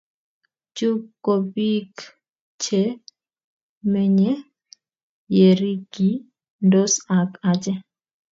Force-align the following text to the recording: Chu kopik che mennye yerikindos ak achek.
Chu 0.75 0.89
kopik 1.25 1.93
che 2.63 2.81
mennye 3.91 4.31
yerikindos 5.37 6.93
ak 7.19 7.29
achek. 7.51 7.81